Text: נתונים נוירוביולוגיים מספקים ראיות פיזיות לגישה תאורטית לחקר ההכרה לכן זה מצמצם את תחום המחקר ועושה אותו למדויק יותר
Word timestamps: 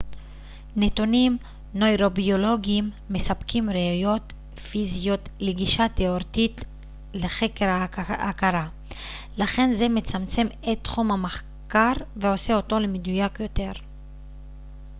נתונים 0.75 1.37
נוירוביולוגיים 1.73 2.91
מספקים 3.09 3.69
ראיות 3.69 4.33
פיזיות 4.71 5.29
לגישה 5.39 5.85
תאורטית 5.95 6.61
לחקר 7.13 7.69
ההכרה 8.09 8.69
לכן 9.37 9.73
זה 9.73 9.89
מצמצם 9.89 10.47
את 10.71 10.77
תחום 10.81 11.11
המחקר 11.11 11.93
ועושה 12.15 12.55
אותו 12.55 12.79
למדויק 12.79 13.39
יותר 13.39 13.71